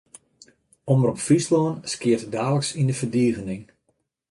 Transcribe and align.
Omrop 0.93 1.19
Fryslân 1.25 1.73
skeat 1.93 2.21
daliks 2.33 2.69
yn 2.79 2.89
de 2.89 2.95
ferdigening. 3.01 3.63